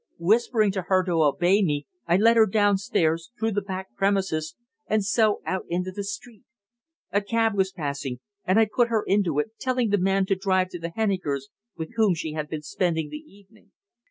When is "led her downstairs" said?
2.17-3.29